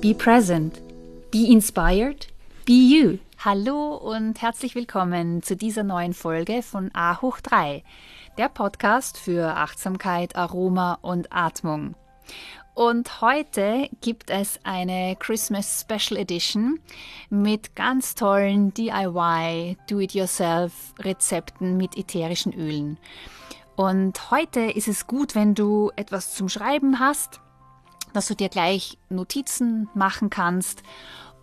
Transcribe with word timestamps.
be 0.00 0.14
present, 0.14 0.80
be 1.32 1.50
inspired, 1.50 2.28
be 2.64 2.72
you. 2.72 3.18
Hallo 3.44 3.96
und 3.96 4.40
herzlich 4.40 4.76
willkommen 4.76 5.42
zu 5.42 5.56
dieser 5.56 5.82
neuen 5.82 6.14
Folge 6.14 6.62
von 6.62 6.90
A 6.94 7.20
hoch 7.20 7.40
3, 7.40 7.82
der 8.36 8.48
Podcast 8.48 9.18
für 9.18 9.56
Achtsamkeit, 9.56 10.36
Aroma 10.36 10.98
und 11.02 11.32
Atmung. 11.32 11.96
Und 12.74 13.20
heute 13.20 13.88
gibt 14.00 14.30
es 14.30 14.60
eine 14.62 15.16
Christmas 15.18 15.80
Special 15.80 16.20
Edition 16.20 16.78
mit 17.28 17.74
ganz 17.74 18.14
tollen 18.14 18.72
DIY, 18.74 19.78
Do-it-yourself 19.88 20.94
Rezepten 21.00 21.76
mit 21.76 21.96
ätherischen 21.96 22.52
Ölen. 22.52 22.98
Und 23.74 24.30
heute 24.30 24.60
ist 24.60 24.86
es 24.86 25.08
gut, 25.08 25.34
wenn 25.34 25.56
du 25.56 25.90
etwas 25.96 26.34
zum 26.34 26.48
Schreiben 26.48 27.00
hast, 27.00 27.40
dass 28.12 28.28
du 28.28 28.34
dir 28.34 28.48
gleich 28.48 28.98
Notizen 29.08 29.88
machen 29.94 30.30
kannst. 30.30 30.82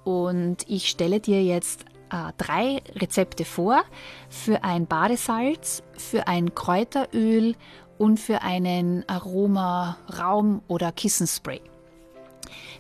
Und 0.04 0.58
ich 0.68 0.90
stelle 0.90 1.20
dir 1.20 1.44
jetzt 1.44 1.86
äh, 2.12 2.32
drei 2.38 2.82
Rezepte 2.96 3.46
vor 3.46 3.84
für 4.30 4.64
ein 4.64 4.88
Badesalz, 4.88 5.84
für 5.98 6.28
ein 6.28 6.54
Kräuteröl 6.54 7.56
und 7.98 8.20
für 8.20 8.42
einen 8.42 9.08
Aroma 9.08 9.98
Raum- 10.20 10.62
oder 10.68 10.92
Kissenspray. 10.92 11.62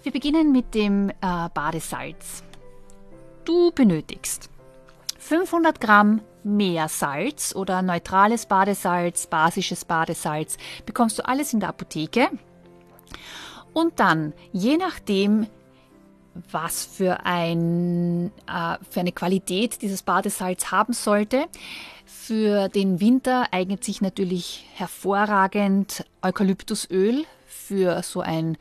Wir 0.03 0.11
beginnen 0.11 0.51
mit 0.51 0.75
dem 0.75 1.09
äh, 1.09 1.13
Badesalz. 1.53 2.43
Du 3.43 3.71
benötigst 3.71 4.49
500 5.19 5.81
Gramm 5.81 6.21
Meersalz 6.43 7.55
oder 7.55 7.81
neutrales 7.81 8.45
Badesalz, 8.45 9.25
basisches 9.25 9.83
Badesalz, 9.83 10.57
bekommst 10.85 11.17
du 11.17 11.25
alles 11.25 11.53
in 11.53 11.59
der 11.59 11.69
Apotheke. 11.69 12.29
Und 13.75 13.99
dann, 13.99 14.31
je 14.53 14.77
nachdem, 14.77 15.47
was 16.49 16.85
für, 16.85 17.25
ein, 17.25 18.31
äh, 18.47 18.77
für 18.89 19.01
eine 19.01 19.11
Qualität 19.11 19.81
dieses 19.81 20.01
Badesalz 20.01 20.71
haben 20.71 20.93
sollte, 20.93 21.47
für 22.05 22.69
den 22.69 23.01
Winter 23.01 23.47
eignet 23.51 23.83
sich 23.83 23.99
natürlich 23.99 24.65
hervorragend 24.75 26.05
Eukalyptusöl 26.21 27.25
für 27.47 28.01
so 28.01 28.21
ein 28.21 28.57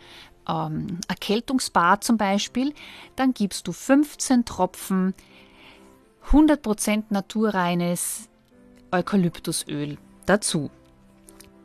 ähm, 0.48 0.98
Erkältungsbad 1.06 2.02
zum 2.02 2.16
Beispiel. 2.16 2.74
Dann 3.14 3.34
gibst 3.34 3.68
du 3.68 3.72
15 3.72 4.44
Tropfen 4.44 5.14
100% 6.32 7.04
naturreines 7.10 8.28
Eukalyptusöl 8.90 9.96
dazu. 10.26 10.72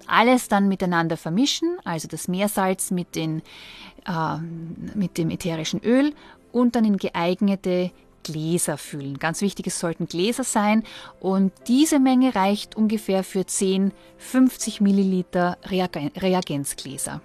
Alles 0.09 0.47
dann 0.47 0.67
miteinander 0.67 1.17
vermischen, 1.17 1.77
also 1.83 2.07
das 2.07 2.27
Meersalz 2.27 2.91
mit, 2.91 3.15
den, 3.15 3.41
äh, 4.07 4.37
mit 4.95 5.17
dem 5.17 5.29
ätherischen 5.29 5.81
Öl 5.83 6.13
und 6.51 6.75
dann 6.75 6.85
in 6.85 6.97
geeignete 6.97 7.91
Gläser 8.23 8.77
füllen. 8.77 9.17
Ganz 9.17 9.41
wichtig, 9.41 9.67
es 9.67 9.79
sollten 9.79 10.07
Gläser 10.07 10.43
sein 10.43 10.83
und 11.19 11.51
diese 11.67 11.99
Menge 11.99 12.35
reicht 12.35 12.75
ungefähr 12.75 13.23
für 13.23 13.45
10, 13.45 13.91
50 14.17 14.81
Milliliter 14.81 15.57
Reagenzgläser. 15.65 17.21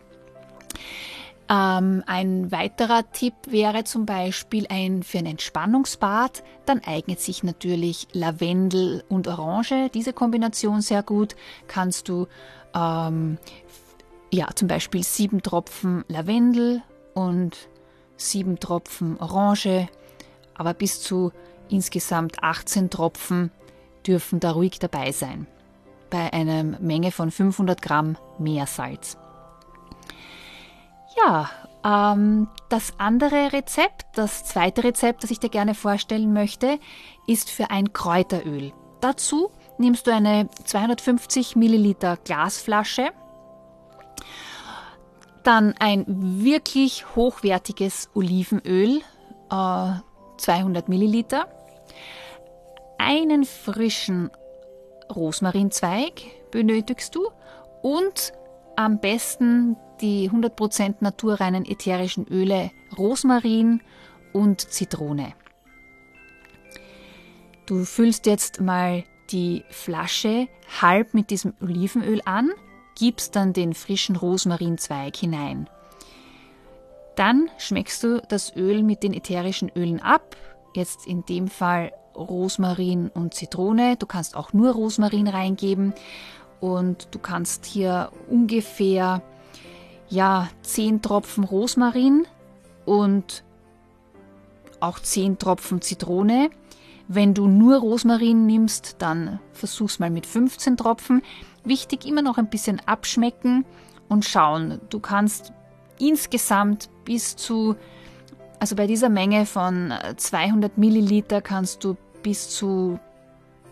Ähm, 1.49 2.03
ein 2.07 2.51
weiterer 2.51 3.11
Tipp 3.13 3.35
wäre 3.47 3.85
zum 3.85 4.07
Beispiel 4.07 4.67
ein 4.69 5.03
für 5.03 5.19
ein 5.19 5.27
Entspannungsbad. 5.27 6.43
Dann 6.67 6.81
eignet 6.85 7.21
sich 7.21 7.43
natürlich 7.43 8.09
Lavendel 8.13 9.05
und 9.09 9.29
Orange. 9.29 9.91
Diese 9.93 10.13
Kombination 10.13 10.81
sehr 10.81 11.03
gut. 11.03 11.37
Kannst 11.69 12.09
du 12.09 12.27
ähm, 12.75 13.39
ja 14.33 14.49
zum 14.55 14.69
Beispiel 14.69 15.03
sieben 15.03 15.43
Tropfen 15.43 16.05
Lavendel 16.09 16.83
und 17.15 17.69
sieben 18.17 18.59
Tropfen 18.59 19.19
Orange 19.21 19.89
aber 20.55 20.75
bis 20.75 21.01
zu 21.01 21.33
insgesamt 21.69 22.43
18 22.43 22.91
Tropfen 22.91 23.51
dürfen 24.07 24.41
da 24.41 24.53
ruhig 24.53 24.79
dabei 24.79 25.13
sein, 25.13 25.47
bei 26.11 26.33
einer 26.33 26.63
Menge 26.63 27.11
von 27.11 27.31
500 27.31 27.81
Gramm 27.83 28.17
Meersalz. 28.39 29.17
Ja, 31.17 31.51
ähm, 31.85 32.49
das 32.69 32.95
andere 32.99 33.53
Rezept, 33.53 34.07
das 34.15 34.45
zweite 34.45 34.85
Rezept, 34.85 35.23
das 35.23 35.31
ich 35.31 35.39
dir 35.39 35.51
gerne 35.51 35.75
vorstellen 35.75 36.33
möchte, 36.33 36.79
ist 37.27 37.51
für 37.51 37.71
ein 37.71 37.93
Kräuteröl. 37.93 38.73
Dazu 39.01 39.51
nimmst 39.79 40.07
du 40.07 40.13
eine 40.13 40.49
250 40.65 41.57
Milliliter 41.57 42.17
Glasflasche, 42.17 43.11
dann 45.43 45.75
ein 45.79 46.05
wirklich 46.09 47.15
hochwertiges 47.15 48.09
Olivenöl, 48.15 49.03
äh, 49.51 49.93
200 50.39 50.89
Milliliter, 50.89 51.47
einen 52.99 53.45
frischen 53.45 54.31
Rosmarinzweig 55.15 56.23
benötigst 56.51 57.15
du 57.15 57.29
und 57.83 58.33
am 58.77 58.99
besten 59.01 59.77
die 60.05 60.31
100% 60.31 60.97
naturreinen 61.01 61.65
ätherischen 61.65 62.27
Öle 62.29 62.71
Rosmarin 62.99 63.81
und 64.35 64.61
Zitrone. 64.61 65.33
Du 67.65 67.85
füllst 67.87 68.27
jetzt 68.27 68.61
mal 68.61 69.05
die 69.31 69.65
Flasche 69.71 70.49
halb 70.83 71.15
mit 71.15 71.31
diesem 71.31 71.55
Olivenöl 71.63 72.21
an, 72.27 72.51
gibst 72.99 73.35
dann 73.35 73.55
den 73.55 73.73
frischen 73.73 74.17
Rosmarinzweig 74.17 75.17
hinein. 75.17 75.71
Dann 77.17 77.49
schmeckst 77.57 78.05
du 78.05 78.21
das 78.29 78.55
Öl 78.55 78.83
mit 78.83 79.03
den 79.03 79.15
ätherischen 79.15 79.71
Ölen 79.75 80.03
ab. 80.03 80.37
Jetzt 80.75 81.07
in 81.07 81.25
dem 81.25 81.49
Fall 81.49 81.93
Rosmarin 82.15 83.09
und 83.09 83.33
Zitrone. 83.33 83.97
Du 83.97 84.05
kannst 84.05 84.37
auch 84.37 84.53
nur 84.53 84.73
Rosmarin 84.73 85.29
reingeben 85.29 85.95
und 86.61 87.09
du 87.13 87.19
kannst 87.19 87.65
hier 87.65 88.13
ungefähr 88.29 89.23
ja 90.09 90.49
10 90.63 91.03
Tropfen 91.03 91.45
Rosmarin 91.45 92.27
und 92.85 93.45
auch 94.81 94.99
10 94.99 95.39
Tropfen 95.39 95.81
Zitrone. 95.81 96.51
Wenn 97.09 97.35
du 97.35 97.47
nur 97.47 97.79
Rosmarin 97.79 98.47
nimmst, 98.47 98.97
dann 98.99 99.41
versuch's 99.53 99.99
mal 99.99 100.11
mit 100.11 100.27
15 100.27 100.77
Tropfen. 100.77 101.23
Wichtig 101.65 102.07
immer 102.07 102.23
noch 102.23 102.39
ein 102.39 102.49
bisschen 102.49 102.81
abschmecken 102.87 103.65
und 104.09 104.25
schauen. 104.25 104.81
Du 104.91 105.01
kannst 105.01 105.53
insgesamt 105.99 106.89
bis 107.05 107.37
zu, 107.37 107.77
also 108.59 108.77
bei 108.77 108.87
dieser 108.87 109.09
Menge 109.09 109.47
von 109.47 109.93
200 110.17 110.71
äh, 110.77 110.81
Milliliter 110.81 111.41
kannst 111.43 111.85
du 111.85 111.97
bis 112.23 112.51
zu 112.51 112.99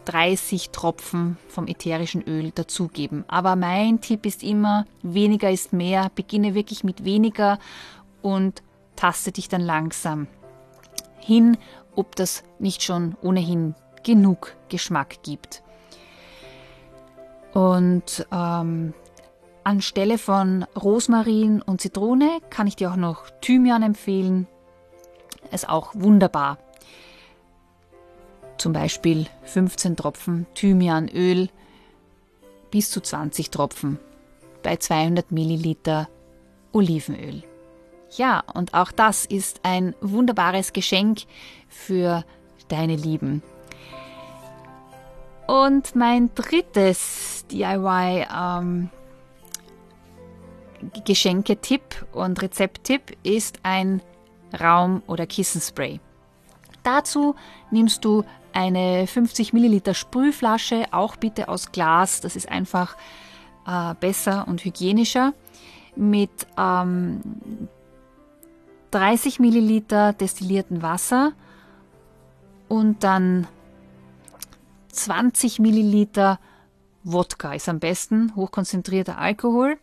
30 0.04 0.70
Tropfen 0.70 1.36
vom 1.48 1.66
ätherischen 1.66 2.22
Öl 2.22 2.50
dazugeben. 2.54 3.24
Aber 3.28 3.56
mein 3.56 4.00
Tipp 4.00 4.26
ist 4.26 4.42
immer, 4.42 4.86
weniger 5.02 5.50
ist 5.50 5.72
mehr. 5.72 6.10
Beginne 6.14 6.54
wirklich 6.54 6.84
mit 6.84 7.04
weniger 7.04 7.58
und 8.22 8.62
taste 8.96 9.32
dich 9.32 9.48
dann 9.48 9.60
langsam 9.60 10.26
hin, 11.18 11.56
ob 11.94 12.16
das 12.16 12.44
nicht 12.58 12.82
schon 12.82 13.16
ohnehin 13.22 13.74
genug 14.02 14.54
Geschmack 14.68 15.22
gibt. 15.22 15.62
Und 17.52 18.26
ähm, 18.32 18.94
Anstelle 19.64 20.18
von 20.18 20.64
Rosmarin 20.80 21.62
und 21.62 21.80
Zitrone 21.80 22.40
kann 22.50 22.66
ich 22.66 22.76
dir 22.76 22.90
auch 22.90 22.96
noch 22.96 23.30
Thymian 23.40 23.82
empfehlen. 23.82 24.46
es 25.50 25.64
auch 25.68 25.90
wunderbar. 25.94 26.58
Zum 28.62 28.72
Beispiel 28.72 29.26
15 29.42 29.96
Tropfen 29.96 30.46
Thymianöl 30.54 31.48
bis 32.70 32.92
zu 32.92 33.00
20 33.00 33.50
Tropfen 33.50 33.98
bei 34.62 34.76
200 34.76 35.32
Milliliter 35.32 36.08
Olivenöl. 36.70 37.42
Ja, 38.16 38.44
und 38.54 38.72
auch 38.72 38.92
das 38.92 39.26
ist 39.26 39.58
ein 39.64 39.96
wunderbares 40.00 40.72
Geschenk 40.72 41.22
für 41.68 42.24
deine 42.68 42.94
Lieben. 42.94 43.42
Und 45.48 45.96
mein 45.96 46.32
drittes 46.36 47.44
DIY 47.50 48.28
ähm, 48.32 48.90
Geschenketipp 51.04 52.06
und 52.12 52.40
Rezepttipp 52.40 53.16
ist 53.24 53.58
ein 53.64 54.02
Raum- 54.60 55.02
oder 55.08 55.26
Kissenspray. 55.26 55.98
Dazu 56.84 57.34
nimmst 57.72 58.04
du 58.04 58.24
eine 58.54 59.06
50 59.06 59.52
Milliliter 59.52 59.94
Sprühflasche, 59.94 60.86
auch 60.90 61.16
bitte 61.16 61.48
aus 61.48 61.72
Glas, 61.72 62.20
das 62.20 62.36
ist 62.36 62.48
einfach 62.48 62.96
äh, 63.66 63.94
besser 64.00 64.46
und 64.48 64.64
hygienischer, 64.64 65.32
mit 65.96 66.46
ähm, 66.58 67.20
30 68.92 69.40
Milliliter 69.40 70.12
destillierten 70.12 70.82
Wasser 70.82 71.32
und 72.68 73.04
dann 73.04 73.46
20 74.92 75.58
Milliliter 75.58 76.38
Wodka 77.04 77.54
ist 77.54 77.68
am 77.68 77.80
besten, 77.80 78.34
hochkonzentrierter 78.36 79.18
Alkohol. 79.18 79.76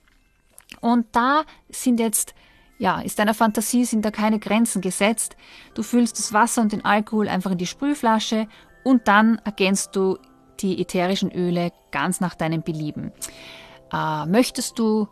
Und 0.81 1.07
da 1.11 1.43
sind 1.69 1.99
jetzt, 1.99 2.33
ja, 2.79 3.01
ist 3.01 3.19
deiner 3.19 3.33
Fantasie, 3.33 3.85
sind 3.85 4.05
da 4.05 4.09
keine 4.09 4.39
Grenzen 4.39 4.81
gesetzt. 4.81 5.35
Du 5.75 5.83
füllst 5.83 6.17
das 6.17 6.33
Wasser 6.33 6.61
und 6.61 6.71
den 6.71 6.85
Alkohol 6.85 7.27
einfach 7.27 7.51
in 7.51 7.57
die 7.57 7.67
Sprühflasche 7.67 8.47
und 8.83 9.07
dann 9.07 9.39
ergänzt 9.43 9.95
du 9.95 10.17
die 10.61 10.81
ätherischen 10.81 11.31
Öle 11.31 11.71
ganz 11.91 12.21
nach 12.21 12.35
deinem 12.35 12.63
Belieben. 12.63 13.11
Äh, 13.93 14.25
möchtest 14.25 14.79
du 14.79 15.09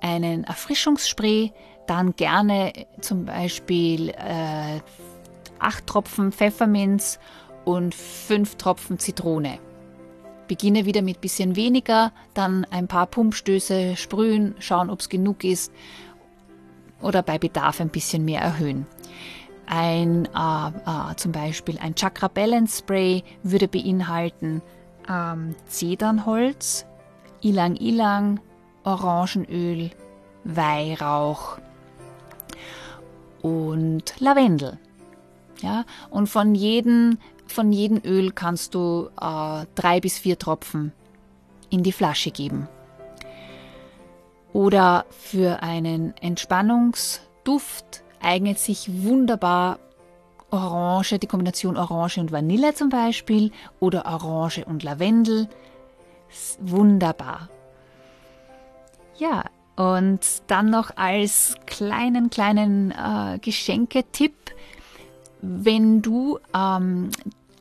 einen 0.00 0.44
Erfrischungsspray, 0.44 1.52
dann 1.86 2.14
gerne 2.14 2.72
zum 3.00 3.24
Beispiel 3.24 4.10
äh, 4.10 4.80
8 5.58 5.86
Tropfen 5.86 6.30
Pfefferminz 6.30 7.18
und 7.64 7.94
5 7.94 8.54
Tropfen 8.54 9.00
Zitrone. 9.00 9.58
Beginne 10.46 10.84
wieder 10.84 11.02
mit 11.02 11.20
bisschen 11.20 11.56
weniger, 11.56 12.12
dann 12.34 12.64
ein 12.70 12.88
paar 12.88 13.06
Pumpstöße 13.06 13.96
sprühen, 13.96 14.54
schauen, 14.60 14.90
ob 14.90 15.00
es 15.00 15.08
genug 15.08 15.44
ist 15.44 15.72
oder 17.02 17.22
bei 17.22 17.38
Bedarf 17.38 17.80
ein 17.80 17.88
bisschen 17.88 18.24
mehr 18.24 18.40
erhöhen. 18.40 18.86
Ein, 19.66 20.26
äh, 20.26 20.68
äh, 20.68 21.16
zum 21.16 21.32
Beispiel 21.32 21.78
ein 21.78 21.94
Chakra 21.94 22.28
Balance 22.28 22.78
Spray 22.78 23.22
würde 23.42 23.68
beinhalten 23.68 24.62
ähm, 25.08 25.54
Zedernholz, 25.66 26.86
Ilang 27.40 27.76
Ilang, 27.76 28.40
Orangenöl, 28.84 29.90
Weihrauch 30.44 31.58
und 33.42 34.18
Lavendel. 34.18 34.78
Ja, 35.60 35.84
und 36.08 36.28
von 36.28 36.54
jedem, 36.54 37.18
von 37.46 37.72
jedem 37.72 38.00
Öl 38.04 38.32
kannst 38.32 38.74
du 38.74 39.10
äh, 39.20 39.66
drei 39.74 40.00
bis 40.00 40.18
vier 40.18 40.38
Tropfen 40.38 40.92
in 41.68 41.82
die 41.82 41.92
Flasche 41.92 42.30
geben. 42.30 42.66
Oder 44.52 45.06
für 45.10 45.62
einen 45.62 46.16
Entspannungsduft 46.16 48.02
eignet 48.20 48.58
sich 48.58 49.04
wunderbar 49.04 49.78
Orange, 50.50 51.18
die 51.18 51.26
Kombination 51.26 51.76
Orange 51.76 52.18
und 52.18 52.32
Vanille 52.32 52.74
zum 52.74 52.88
Beispiel 52.88 53.52
oder 53.78 54.06
Orange 54.06 54.64
und 54.64 54.82
Lavendel. 54.82 55.48
Wunderbar. 56.60 57.48
Ja, 59.16 59.44
und 59.76 60.20
dann 60.48 60.70
noch 60.70 60.96
als 60.96 61.54
kleinen, 61.66 62.30
kleinen 62.30 62.90
äh, 62.90 63.38
Geschenketipp, 63.38 64.34
wenn 65.40 66.02
du 66.02 66.38
ähm, 66.54 67.10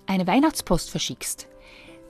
eine 0.06 0.28
Weihnachtspost 0.28 0.90
verschickst, 0.90 1.48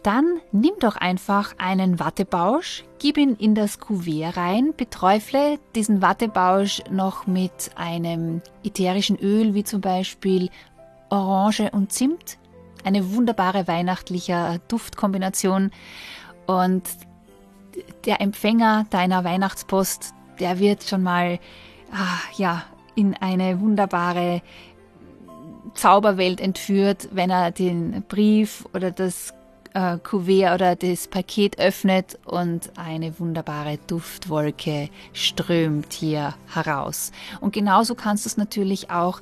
dann 0.04 0.40
nimm 0.52 0.74
doch 0.80 0.96
einfach 0.96 1.56
einen 1.58 2.00
Wattebausch, 2.00 2.86
gib 3.00 3.18
ihn 3.18 3.36
in 3.36 3.56
das 3.56 3.80
Kuvert 3.80 4.38
rein, 4.38 4.74
beträufle 4.76 5.60
diesen 5.76 6.02
Wattebausch 6.02 6.82
noch 6.90 7.28
mit 7.28 7.72
einem 7.76 8.42
ätherischen 8.64 9.18
Öl, 9.20 9.54
wie 9.54 9.64
zum 9.64 9.82
Beispiel 9.82 10.50
Orange 11.10 11.70
und 11.72 11.92
Zimt. 11.92 12.38
Eine 12.84 13.14
wunderbare 13.14 13.68
weihnachtliche 13.68 14.62
Duftkombination. 14.70 15.72
Und 16.48 16.84
der 18.06 18.22
Empfänger 18.22 18.86
deiner 18.90 19.24
Weihnachtspost, 19.24 20.14
der 20.40 20.60
wird 20.60 20.84
schon 20.84 21.04
mal 21.04 21.40
ah, 21.92 22.20
ja, 22.38 22.64
in 22.96 23.16
eine 23.16 23.60
wunderbare 23.60 24.42
Zauberwelt 25.74 26.40
entführt, 26.42 27.10
wenn 27.12 27.30
er 27.30 27.52
den 27.52 28.04
Brief 28.08 28.66
oder 28.74 28.92
das 28.92 29.34
äh, 29.74 29.98
Kuvert 29.98 30.56
oder 30.56 30.76
das 30.76 31.08
Paket 31.08 31.60
öffnet 31.60 32.18
und 32.26 32.72
eine 32.78 33.20
wunderbare 33.20 33.78
Duftwolke 33.88 34.90
strömt 35.14 35.94
hier 35.94 36.36
heraus. 36.54 37.12
Und 37.42 37.54
genauso 37.54 37.96
kannst 37.96 38.26
du 38.26 38.30
es 38.30 38.38
natürlich 38.38 38.90
auch 38.90 39.22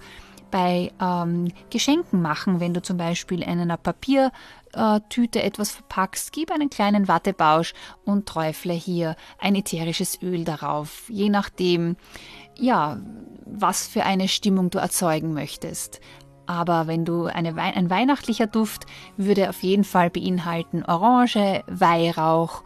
bei 0.51 0.91
ähm, 1.01 1.51
Geschenken 1.69 2.21
machen, 2.21 2.59
wenn 2.59 2.73
du 2.73 2.81
zum 2.81 2.97
Beispiel 2.97 3.41
in 3.41 3.59
einer 3.59 3.77
Papiertüte 3.77 5.43
etwas 5.43 5.71
verpackst, 5.71 6.31
gib 6.31 6.51
einen 6.51 6.69
kleinen 6.69 7.07
Wattebausch 7.07 7.73
und 8.05 8.27
träufle 8.27 8.73
hier 8.73 9.15
ein 9.39 9.55
ätherisches 9.55 10.21
Öl 10.21 10.45
darauf, 10.45 11.09
je 11.09 11.29
nachdem, 11.29 11.97
ja, 12.55 12.99
was 13.45 13.87
für 13.87 14.03
eine 14.03 14.27
Stimmung 14.27 14.69
du 14.69 14.79
erzeugen 14.79 15.33
möchtest. 15.33 15.99
Aber 16.47 16.87
wenn 16.87 17.05
du 17.05 17.25
eine 17.25 17.55
Wei 17.55 17.75
ein 17.75 17.89
weihnachtlicher 17.89 18.47
Duft 18.47 18.85
würde 19.17 19.49
auf 19.49 19.61
jeden 19.61 19.83
Fall 19.83 20.09
beinhalten 20.09 20.83
Orange, 20.83 21.63
Weihrauch, 21.67 22.63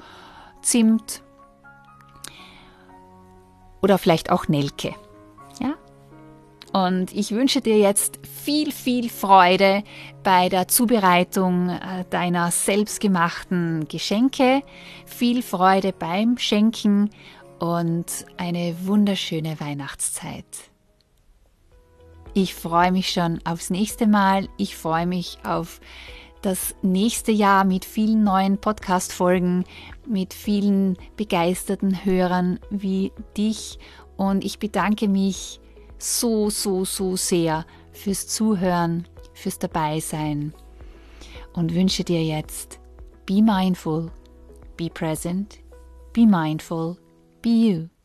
Zimt 0.62 1.24
oder 3.81 3.98
vielleicht 3.98 4.30
auch 4.30 4.48
Nelke. 4.48 4.94
Ja? 5.60 5.74
Und 6.72 7.12
ich 7.13 7.31
wünsche 7.31 7.62
dir 7.62 7.78
jetzt 7.78 8.19
viel, 8.25 8.72
viel 8.72 9.10
Freude 9.10 9.84
bei 10.24 10.48
der 10.48 10.67
Zubereitung 10.67 11.70
äh, 11.70 12.06
deiner 12.10 12.51
selbstgemachten 12.51 13.88
Geschenke, 13.88 14.62
viel 15.06 15.41
Freude 15.41 15.91
beim 15.91 16.38
Schenken 16.38 17.10
und 17.60 18.06
eine 18.38 18.75
wunderschöne 18.84 19.60
Weihnachtszeit. 19.60 20.71
Ich 22.34 22.56
freue 22.56 22.94
mich 22.94 23.10
schon 23.10 23.40
aufs 23.44 23.70
nächste 23.70 24.08
Mal. 24.08 24.48
Ich 24.56 24.78
freue 24.78 25.06
mich 25.06 25.38
auf 25.44 25.82
das 26.42 26.76
nächste 26.82 27.34
Jahr 27.34 27.66
mit 27.66 27.84
vielen 27.84 28.24
neuen 28.24 28.58
Podcast-Folgen, 28.58 29.66
mit 30.08 30.34
vielen 30.34 30.98
begeisterten 31.18 32.06
Hörern 32.06 32.60
wie 32.70 33.12
dich. 33.36 33.80
Und 34.16 34.46
ich 34.46 34.60
bedanke 34.60 35.10
mich 35.10 35.60
so, 35.98 36.50
so, 36.50 36.86
so 36.86 37.18
sehr 37.18 37.66
fürs 37.92 38.28
Zuhören, 38.28 39.08
fürs 39.34 39.60
Dabeisein 39.60 40.54
und 41.54 41.76
wünsche 41.76 42.06
dir 42.06 42.24
jetzt 42.24 42.80
Be 43.26 43.42
mindful, 43.42 44.10
be 44.78 44.90
present, 44.90 45.60
be 46.14 46.26
mindful, 46.26 46.98
be 47.42 47.50
you. 47.50 48.00